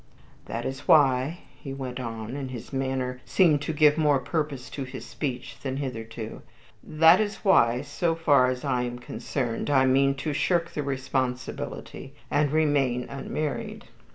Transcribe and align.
"That 0.45 0.65
is 0.65 0.87
why," 0.87 1.41
he 1.59 1.73
went 1.75 1.99
on, 1.99 2.35
and 2.35 2.49
his 2.49 2.73
manner 2.73 3.21
seemed 3.23 3.61
to 3.61 3.71
give 3.71 3.99
more 3.99 4.17
purpose 4.17 4.71
to 4.71 4.83
his 4.83 5.05
speech 5.05 5.57
than 5.61 5.77
hitherto, 5.77 6.41
"that 6.81 7.21
is 7.21 7.45
why, 7.45 7.83
so 7.83 8.15
far 8.15 8.47
as 8.47 8.65
I 8.65 8.81
am 8.81 8.97
concerned, 8.97 9.69
I 9.69 9.85
mean 9.85 10.15
to 10.15 10.33
shirk 10.33 10.71
the 10.71 10.81
responsibility 10.81 12.15
and 12.31 12.51
remain 12.51 13.09
unmarried." 13.09 13.89